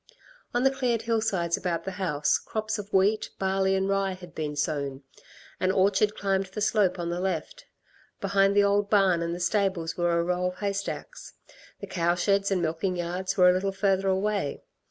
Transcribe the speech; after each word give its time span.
On 0.51 0.63
the 0.63 0.71
cleared 0.71 1.03
hillsides 1.03 1.57
about 1.57 1.83
the 1.83 1.91
house, 2.01 2.39
crops 2.39 2.79
of 2.79 2.91
wheat, 2.91 3.29
barley 3.37 3.75
and 3.75 3.87
rye 3.87 4.13
had 4.15 4.33
been 4.33 4.55
sown. 4.55 5.03
An 5.59 5.71
orchard 5.71 6.15
climbed 6.15 6.47
the 6.47 6.59
slope 6.59 6.97
on 6.97 7.11
the 7.11 7.19
left. 7.19 7.67
Behind 8.19 8.55
the 8.55 8.63
old 8.63 8.89
barn 8.89 9.21
and 9.21 9.35
the 9.35 9.39
stables 9.39 9.97
were 9.97 10.17
a 10.19 10.23
row 10.23 10.47
of 10.47 10.55
haystacks. 10.55 11.33
The 11.81 11.85
cowsheds 11.85 12.49
and 12.49 12.63
milking 12.63 12.95
yards 12.95 13.37
were 13.37 13.51
a 13.51 13.53
little 13.53 13.71
further 13.71 14.07
away. 14.07 14.63